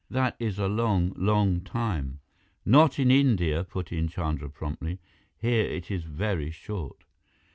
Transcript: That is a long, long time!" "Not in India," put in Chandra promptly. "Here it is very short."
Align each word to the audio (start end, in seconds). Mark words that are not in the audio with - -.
That 0.09 0.35
is 0.39 0.57
a 0.57 0.67
long, 0.67 1.13
long 1.15 1.61
time!" 1.61 2.21
"Not 2.65 2.97
in 2.97 3.11
India," 3.11 3.63
put 3.63 3.91
in 3.91 4.07
Chandra 4.07 4.49
promptly. 4.49 4.97
"Here 5.37 5.63
it 5.65 5.91
is 5.91 6.05
very 6.05 6.49
short." 6.49 7.03